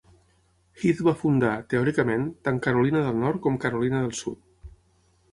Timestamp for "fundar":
1.17-1.51